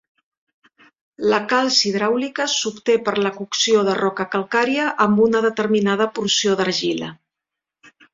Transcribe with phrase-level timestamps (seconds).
[1.31, 7.11] La calç hidràulica s'obté per la cocció de roca calcària amb una determinada porció d'argila.